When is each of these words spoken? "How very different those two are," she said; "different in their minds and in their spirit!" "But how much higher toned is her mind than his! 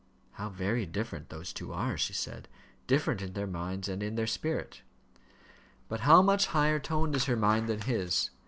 "How 0.31 0.49
very 0.49 0.87
different 0.87 1.29
those 1.29 1.53
two 1.53 1.71
are," 1.71 1.95
she 1.95 2.13
said; 2.13 2.47
"different 2.87 3.21
in 3.21 3.33
their 3.33 3.45
minds 3.45 3.87
and 3.87 4.01
in 4.01 4.15
their 4.15 4.25
spirit!" 4.25 4.81
"But 5.87 5.99
how 5.99 6.23
much 6.23 6.47
higher 6.47 6.79
toned 6.79 7.15
is 7.15 7.25
her 7.25 7.37
mind 7.37 7.69
than 7.69 7.81
his! 7.81 8.31